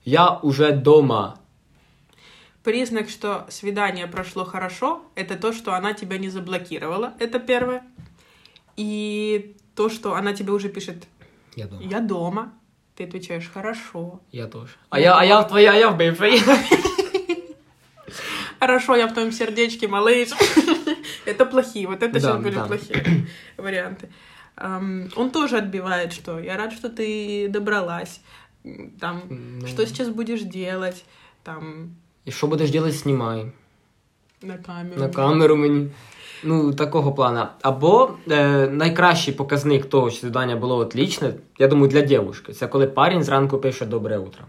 [0.05, 1.33] Я уже дома.
[2.63, 7.13] Признак, что свидание прошло хорошо, это то, что она тебя не заблокировала.
[7.19, 7.83] Это первое.
[8.77, 11.07] И то, что она тебе уже пишет
[11.55, 11.83] Я дома.
[11.83, 12.53] «Я дома».
[12.95, 14.21] Ты отвечаешь «Хорошо».
[14.31, 14.77] Я теж.
[14.89, 16.41] А я, а я в твоя, а я в бившій.
[18.59, 20.29] Хорошо, я в твоем сердечке, малыш.
[21.25, 24.09] Это плохие, вот это сейчас были плохие варианты.
[24.57, 28.21] Он тоже отбивает, что я рад, что ты добралась.
[28.99, 29.67] Там, Ну.
[29.67, 31.03] что сейчас будешь делать?
[31.43, 33.46] Там, І що будеш робити, знімай.
[34.42, 35.00] на камеру.
[35.00, 35.90] На камеру мені.
[36.44, 37.52] Ну, такого плана.
[37.62, 42.86] Або е, найкращий показник того, що свідання було отлічне, я думаю, для дівчинки, це коли
[42.86, 44.44] парень зранку пише Добре утро.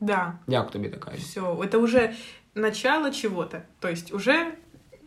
[0.00, 1.10] Да, Як тобі така?
[1.18, 1.40] все.
[1.40, 2.10] Это уже
[2.54, 3.58] начало чего-то.
[3.80, 4.46] То есть уже...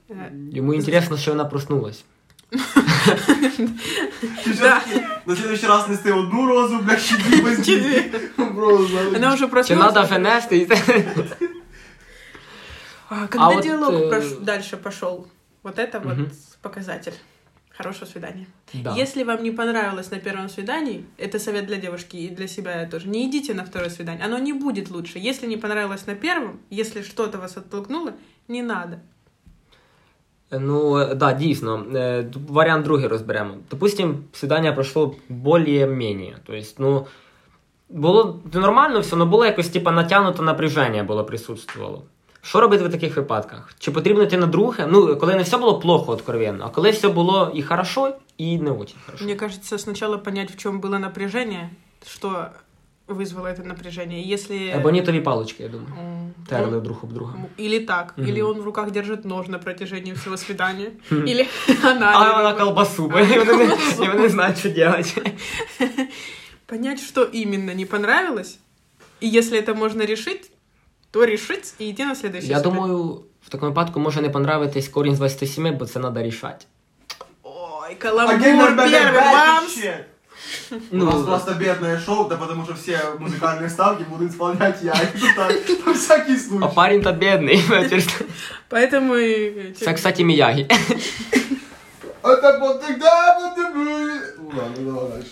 [0.10, 0.16] э,
[0.56, 2.04] Йому інтересно, що вона проснулась.
[4.46, 4.80] Ты же Да.
[4.80, 8.04] таки на следующий раз нести одну розу, блядь, чи дві без Чи
[8.56, 9.94] Просто, Она уже Чи проснулась.
[9.94, 10.68] треба вже нести?
[13.12, 15.28] А когда вот, диалог э, прош- дальше пошел,
[15.64, 16.32] вот это вот Мгм.
[16.62, 17.14] показатель
[17.78, 18.46] хорошего свидания.
[18.74, 18.96] Да.
[18.96, 23.08] Если вам не понравилось на первом свидании, это совет для девушки и для себя тоже,
[23.08, 25.20] не идите на второе свидание, оно не будет лучше.
[25.20, 28.12] Если не понравилось на первом, если что-то вас оттолкнуло,
[28.48, 28.98] не надо.
[30.52, 31.86] Ну, е, да, дійсно.
[31.96, 33.54] Е, д- Варіант другий розберемо.
[33.72, 36.38] Допустим, свидання пройшло більш-менее.
[36.46, 37.06] Тобто, ну,
[37.90, 42.04] було нормально все, але було якось типа натягнуто напряження було присутствувало.
[42.42, 43.74] Що робити в таких випадках?
[43.80, 44.88] Чи потрібно йти на друге?
[44.92, 48.72] Ну, коли не все було плохо, откровенно, а коли все було і хорошо, і не
[48.72, 49.26] дуже хорошо.
[49.26, 51.70] Мне кажется, сначала понять, в чем было напряжение,
[52.06, 52.46] что
[53.08, 54.22] вызвало это напряжение.
[54.22, 54.56] И Если...
[54.58, 55.90] Ебонітові палички, я думаю.
[56.00, 57.34] м, Терли он- друг об друга.
[57.60, 58.28] Или так, Мгм.
[58.30, 61.46] или он в руках держит нож на протяжении всего свидания, или
[61.84, 62.12] она.
[62.16, 62.58] А или вона он.
[62.58, 65.32] колбасу, бо і вони не- і вони не знають, що робити.
[66.66, 68.60] Понять, что именно не понравилось,
[69.24, 70.52] и если это можно решить,
[71.12, 72.82] то решить и идти на следующий Я свидание.
[72.88, 76.66] думаю, в такому випадку може не понравитись корінь з 27, бо це треба рішати.
[77.44, 79.78] Ой, А каламбур геймер первый, бамс!
[80.72, 84.94] У Ну, нас просто бедное шоу, да потому что все музыкальные ставки будут исполнять я.
[84.94, 86.76] Это так, на всякий А случай.
[86.76, 87.64] парень то бідний.
[88.70, 89.72] Поэтому и...
[89.80, 90.68] Це, кстати, Міягі.
[92.24, 94.20] Это вот тогда вот мы.
[94.40, 95.32] Ну ладно, давай дальше.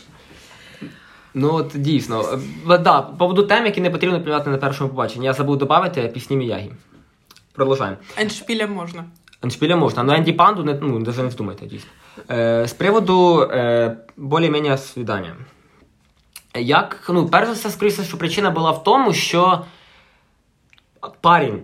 [1.34, 2.40] Ну, от дійсно.
[2.70, 5.26] Е, Да, по поводу тем, які не потрібно приймати на першому побаченні.
[5.26, 6.72] Я забув додати пісні Міягі.
[7.54, 7.98] Продовжаємо.
[8.18, 9.04] Эндшпиля можно.
[9.42, 11.90] Аншпіля можна, але Енді Панду не, ну, навіть не вдумайте, дійсно.
[12.32, 15.36] Е, з приводу е, більш-менш свідання.
[16.56, 19.66] Як, ну, перш за все, скоріше, що причина була в тому, що
[21.22, 21.64] парень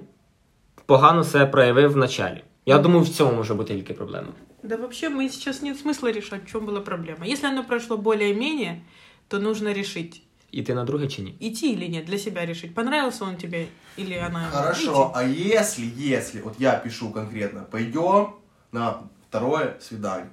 [0.86, 2.44] погано себе проявив в началі.
[2.66, 4.28] Я думаю, в цьому може бути тільки проблема.
[4.64, 7.26] Да вообще мы сейчас нет смысла решать, в чем была проблема.
[7.26, 8.82] Если оно прошло более-менее,
[9.28, 11.36] то нужно решить, Іти на друге чи ні?
[11.42, 13.66] идти или нет, для себя решить, понравился он тебе
[13.98, 14.50] или она...
[14.52, 18.28] Хорошо, а если, если, вот я пишу конкретно, пойдем
[18.72, 18.94] на
[19.30, 20.32] второе свидание,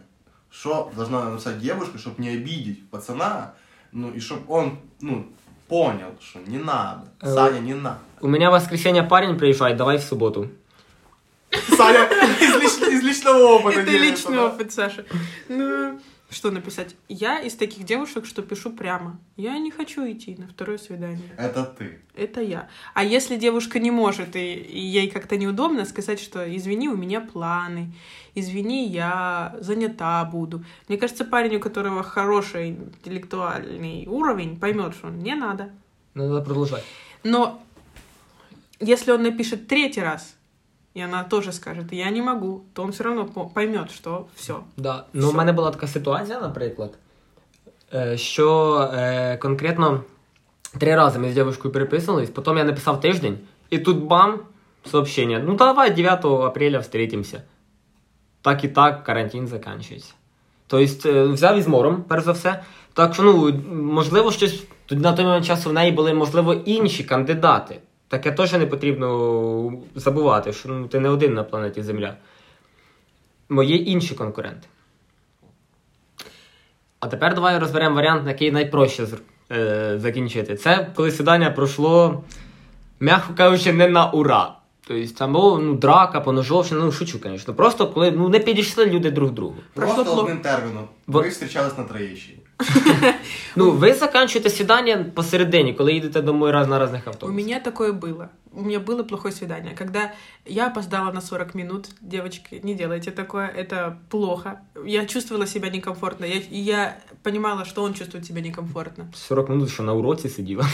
[0.50, 3.52] что должна написать девушка, чтобы не обидеть пацана,
[3.92, 5.24] ну и чтобы он, ну,
[5.68, 7.98] понял, что не надо, Э, Саня, не надо.
[8.20, 10.48] У мене в воскресенье парень приїжджає, давай в суботу.
[11.76, 12.04] Саня
[12.42, 14.46] из, лич- из личного опыта Это делится, личный да?
[14.46, 15.04] опыт, Саша.
[15.48, 15.98] Ну,
[16.33, 16.95] что написать?
[17.07, 19.19] Я из таких девушек, что пишу прямо.
[19.37, 21.29] Я не хочу идти на второе свидание.
[21.37, 21.99] Это ты.
[22.15, 22.67] Это я.
[22.93, 27.21] А если девушка не может, и, и ей как-то неудобно сказать, что извини, у меня
[27.21, 27.93] планы,
[28.35, 30.63] извини, я занята буду.
[30.87, 35.71] Мне кажется, парень, у которого хороший интеллектуальный уровень, поймет, что не надо.
[36.13, 36.83] Надо продовжувати.
[37.23, 37.63] Но
[38.79, 40.35] если он напишет третий раз,
[40.95, 44.55] и она тоже скажет, я не могу, то он все равно по- поймет, что все.
[44.77, 45.05] Да.
[45.13, 46.93] Ну, в мене була така ситуація, наприклад,
[48.15, 50.03] що конкретно
[50.77, 53.37] три рази ми з дівчинкою переписувались, потім я написав тиждень,
[53.69, 54.39] і тут бам,
[54.85, 55.43] сообщення.
[55.47, 57.41] Ну давай 9 апреля встретимся.
[58.41, 60.13] Так і так, карантин закінчується.
[60.67, 62.63] Тобто, е, взяв із мором, перш за все.
[62.93, 67.79] Так що, ну, можливо, щось на той момент часу в неї були, можливо, інші кандидати.
[68.13, 72.15] Таке теж не потрібно забувати, що ну, ти не один на планеті Земля.
[73.49, 74.67] Бо є інші конкуренти.
[76.99, 79.07] А тепер давай розберемо варіант, який найпроще
[79.51, 80.55] е, закінчити.
[80.55, 82.23] Це коли свидання пройшло,
[82.99, 84.55] м'яко кажучи, не на ура.
[84.87, 87.53] Тобто там було ну, драка, поножовщина, ну шучу, звісно.
[87.53, 89.55] Просто коли ну, не підійшли люди друг другу.
[89.73, 90.87] Прошло Просто одним терміном.
[91.07, 91.23] Вот.
[91.23, 92.39] Ви встречались на Троєщині.
[93.56, 97.36] Ну, ви закінчуєте свидання посередині, коли їдете домой раз на різних У автобусах.
[97.36, 98.28] меня такое было.
[98.52, 99.74] У меня было плохое свидание.
[99.78, 100.12] Когда
[100.46, 104.60] я опоздала на 40 минут, девочки, не делайте такое, это плохо.
[104.86, 106.26] Я чувствовала себя некомфортно.
[106.26, 109.04] Я, и я понимала, что он чувствует себя некомфортно.
[109.14, 110.66] 40 минут, що на уроці сиділа.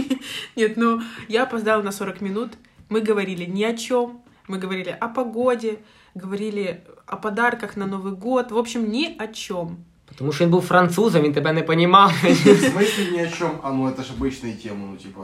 [0.57, 2.49] Нет, ну, я опоздала на 40 минут.
[2.89, 4.11] Мы говорили ни о чем.
[4.47, 5.77] Мы говорили о погоде,
[6.15, 8.51] говорили о подарках на Новый год.
[8.51, 9.77] В общем, ни о чем.
[10.15, 12.11] Тому що він був французом, він тебе не понімав.
[12.23, 13.51] В смысле ни о чем?
[13.63, 15.21] А ну это же обычные темы, ну типа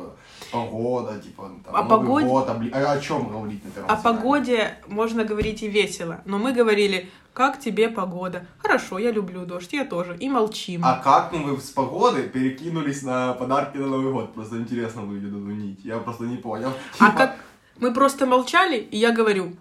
[0.52, 2.28] погода, типа там, О Новый погоде?
[2.28, 4.18] год, обли- А о чем говорить на первом О свидании?
[4.18, 6.16] погоде можно говорить и весело.
[6.26, 8.46] Но мы говорили, как тебе погода?
[8.60, 10.16] Хорошо, я люблю дождь, я тоже.
[10.20, 10.82] И молчим.
[10.86, 14.34] А как ну вы с погоды перекинулись на подарки на Новый год?
[14.34, 15.80] Просто интересно выглядит эту нить.
[15.84, 16.70] Я просто не понял.
[17.00, 17.36] А Типа, как
[17.80, 19.54] мы просто молчали, и я говорю,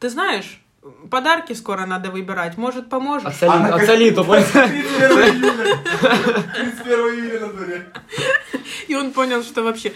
[0.00, 0.60] ты знаешь,
[1.10, 3.36] подарки скоро надо выбирать, может, А поможешь?
[3.38, 4.24] це, А лі- на а как- це літо.
[4.24, 5.78] 31 июля.
[6.54, 7.86] 31 июля на дворе.
[8.90, 9.92] И он понял, что вообще...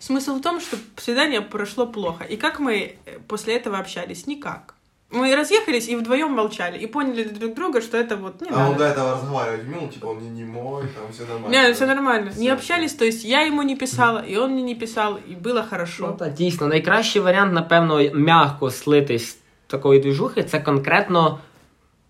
[0.00, 2.24] Смысл в том, что свидание прошло плохо.
[2.24, 2.72] И как мы
[3.06, 4.26] э, после этого общались?
[4.26, 4.74] Никак.
[5.10, 8.72] Мы разъехались и вдвоем молчали, и поняли друг друга, что это вот не А он
[8.72, 8.78] надо.
[8.78, 11.48] до этого разговаривать умел, типа он не немой, там все нормально.
[11.68, 12.30] Не, все нормально.
[12.36, 12.54] Не Всё.
[12.54, 16.06] общались, то есть я ему не писала, и он мне не писал, и было хорошо.
[16.06, 19.36] Ну, та, дійсно, найкращий варіант, напевно, м'яко слитись з
[19.68, 21.38] такої движухи, це конкретно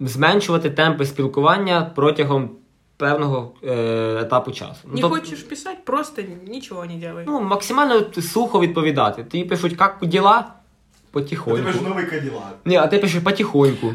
[0.01, 2.51] зменшувати темпи спілкування протягом
[2.97, 4.81] певного е, етапу часу.
[4.85, 7.25] Ну, Не тоб- хочешь писать, просто ничего не делай.
[7.27, 9.25] Ну, максимально сухо відповідати.
[9.25, 10.31] Ті пишуть, як діла?
[11.15, 11.67] А ты Потихоньку.
[11.67, 12.57] пишешь новый Кадиллак.
[12.65, 13.95] Ні, а ти пишеш потихоньку.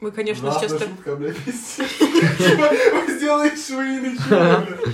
[0.00, 0.88] Мы, конечно, Ужасная сейчас так...
[0.88, 1.98] шутка, блядь, пиздец.
[2.38, 2.70] Типа,
[3.06, 4.88] вы сделаете швы, ничего, блядь.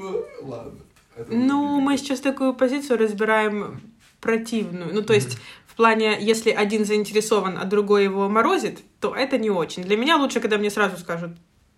[0.00, 0.72] Ну, ладно.
[1.18, 1.84] Это Ну, будет.
[1.88, 3.80] мы сейчас такую позицию разбираем
[4.20, 4.90] противную.
[4.94, 5.38] Ну, то есть,
[5.72, 9.84] в плане, если один заинтересован, а другой его морозит, то это не очень.
[9.84, 11.30] Для меня лучше, когда мне сразу скажут,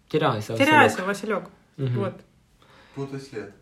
[0.08, 0.54] Тіряйся.
[0.56, 1.42] теряйся, Василек.
[1.76, 1.98] Мгм.
[1.98, 2.12] Вот.
[2.94, 3.52] Путай след.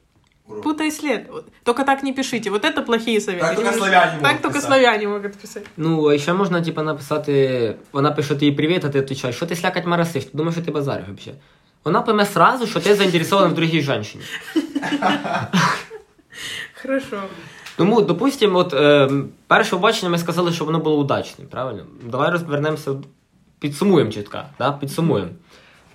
[0.46, 0.62] Урок.
[0.62, 1.28] Путай след.
[1.28, 1.44] Вот.
[1.62, 2.50] Только так не пишите.
[2.50, 3.40] Вот это плохие советы.
[3.40, 4.66] Так только Не- славяне Так могут только писать.
[4.68, 5.66] славяне могут писать.
[5.76, 9.56] Ну, а ще можна, типу, написати, вона пише тобі привіт, а ти відповідаєш, що ти
[9.56, 11.40] слякать марасиш, ти думаєш, що ти базариш взагалі.
[11.84, 14.18] Вона пойме сразу, що ти заінтересований в другій жінці.
[16.82, 17.22] Хорошо.
[17.76, 19.10] Тому, допустимо, от е,
[19.46, 21.82] перше побачення ми сказали, що воно було удачним, правильно?
[22.10, 22.90] Давай розвернемося,
[23.58, 24.72] підсумуємо чітко, да?
[24.72, 25.30] підсумуємо.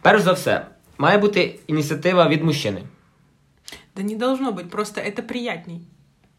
[0.02, 0.66] Перш за все,
[0.98, 2.82] має бути ініціатива від мужчини.
[3.96, 5.82] Да не должно быть, просто это приятней.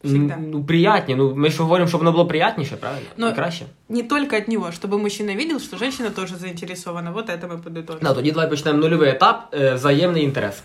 [0.03, 0.33] Всегда.
[0.33, 1.15] М, Ну, приятні.
[1.15, 3.07] Ну, ми ж говоримо, щоб воно було приятніше, правильно?
[3.17, 3.65] Ну, І краще.
[3.89, 7.11] Не только от него, чтобы мужчина видел, что женщина тоже заинтересована.
[7.11, 7.97] Вот это мы подытожим.
[8.01, 10.63] Ну, тоді давай почнемо нульовий етап е, взаємний інтерес.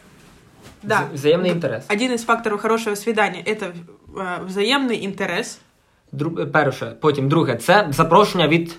[0.85, 1.03] Да.
[1.13, 1.85] З- взаємний інтерес.
[1.91, 3.73] Один из факторов хорошего свидания – это
[4.17, 5.59] э, взаимный интерес.
[6.13, 6.41] Дру...
[6.41, 8.77] е, Перше, потім друге, це запрошення від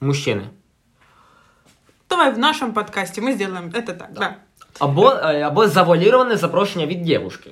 [0.00, 0.42] мужчини.
[2.10, 4.08] Давай в нашем подкасте мы сделаем это так.
[4.14, 4.34] Да.
[4.78, 7.50] Або, е, або завуаліроване запрошення від дівушки.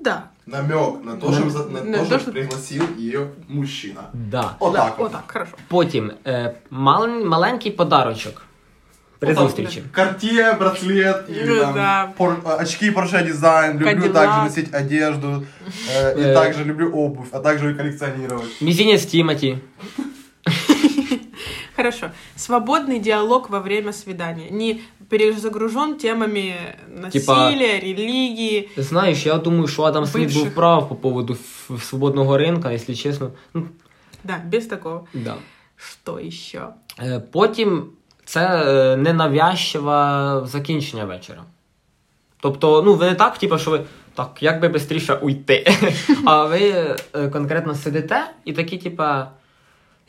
[0.00, 0.22] Да.
[0.46, 4.00] Намек на то, что, за- на На то, то, что что- пригласил ее мужчина.
[4.14, 4.50] Да.
[4.60, 4.78] Вот да.
[4.84, 5.12] так Вот вот.
[5.12, 5.52] так, хорошо.
[5.68, 7.08] Потім е, мал...
[7.08, 8.42] маленький подарочок
[9.22, 9.44] при Вот так.
[9.46, 9.82] зустрічі.
[9.92, 12.12] Картье, браслет, или Ну там да.
[12.18, 13.72] пор- а, очки Porsche Design.
[13.74, 14.12] Люблю Кадиллак.
[14.12, 15.46] также носить одежду.
[15.96, 16.30] э, Э.
[16.30, 18.62] и также люблю обувь, а также и коллекционировать.
[18.62, 19.58] Мізінець Тімоті.
[21.76, 22.10] Хорошо.
[22.36, 24.50] Свободный диалог во время свидания.
[24.50, 26.54] Не перезагружен темами
[27.12, 28.68] Типа- насилия, религии.
[28.76, 30.54] Знаєш, я думаю, що Адам Сміт був Бивших.
[30.54, 33.30] прав по поводу ф- свободного ринка, якщо чесно.
[33.54, 33.66] Ну,
[34.24, 35.06] Да, без такого.
[35.14, 35.34] да.
[35.76, 36.60] Что еще?
[37.02, 37.86] Е, Потім
[38.25, 41.43] це е, ненавязчиве закінчення вечора.
[42.39, 45.65] Тобто, ну, ви не так, типу, що ви так, як би швидше уйти.
[46.25, 46.59] А ви
[47.13, 49.31] е, конкретно сидите і такі, типа,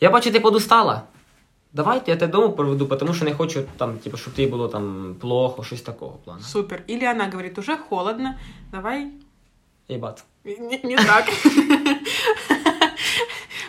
[0.01, 1.03] я бачу, ти подустала.
[1.73, 5.17] Давайте я тебе дому проведу, тому що не хочу, там, типу, щоб тобі було там
[5.21, 6.41] плохо, щось такого плану.
[6.41, 6.83] Супер.
[6.91, 8.35] Или она говорит, уже холодно,
[8.73, 9.07] давай
[9.89, 10.25] Єбать.
[10.45, 11.27] Не, не так.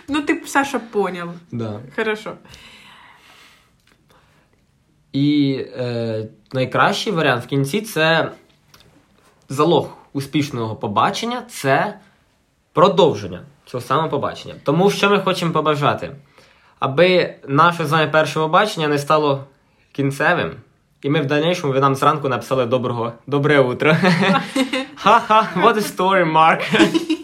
[0.08, 1.32] Ну, ты, Саша, понял.
[1.52, 1.82] Да.
[1.96, 2.38] Хорошо.
[5.16, 8.32] І е, найкращий варіант в кінці це
[9.50, 12.00] залог успішного побачення це
[12.74, 14.56] продовження цього самого побачення.
[14.64, 16.12] Тому що ми хочемо побажати,
[16.80, 19.44] аби наше з вами перше побачення не стало
[19.92, 20.52] кінцевим,
[21.02, 23.96] і ми в дальнішому ви нам зранку написали доброго добре утро.
[24.96, 27.22] Ха-ха, what a story, Mark.